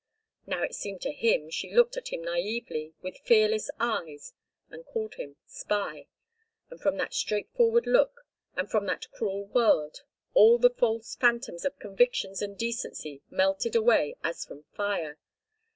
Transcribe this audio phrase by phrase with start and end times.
[0.47, 4.33] Now it seemed to him she looked at him naïvely, with fearless eyes
[4.71, 8.25] and called him "spy"—and from that straightforward look,
[8.55, 9.99] and from that cruel word,
[10.33, 15.19] all the false phantoms of convictions and decency melted away as from fire.